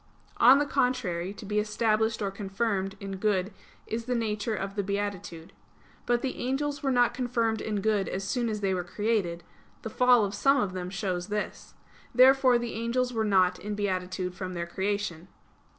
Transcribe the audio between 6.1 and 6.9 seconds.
the angels were